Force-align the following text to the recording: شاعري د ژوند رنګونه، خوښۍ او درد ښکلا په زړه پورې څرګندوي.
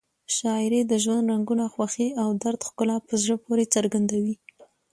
شاعري 0.35 0.81
د 0.87 0.93
ژوند 1.03 1.25
رنګونه، 1.33 1.65
خوښۍ 1.73 2.09
او 2.21 2.27
درد 2.41 2.59
ښکلا 2.67 2.97
په 3.07 3.13
زړه 3.23 3.35
پورې 3.45 3.65
څرګندوي. 3.75 4.35